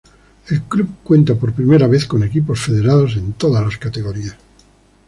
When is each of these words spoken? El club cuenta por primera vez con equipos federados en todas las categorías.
El 0.47 0.63
club 0.63 0.97
cuenta 1.03 1.35
por 1.35 1.53
primera 1.53 1.85
vez 1.85 2.07
con 2.07 2.23
equipos 2.23 2.59
federados 2.59 3.17
en 3.17 3.33
todas 3.33 3.63
las 3.63 3.77
categorías. 3.77 4.35